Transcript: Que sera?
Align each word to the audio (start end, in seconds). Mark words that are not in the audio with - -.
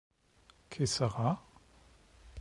Que 0.71 0.87
sera? 0.87 1.39